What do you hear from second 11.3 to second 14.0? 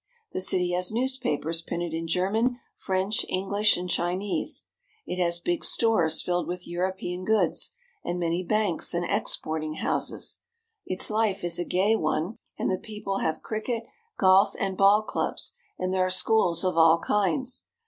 is a gay one, and the people have cricket,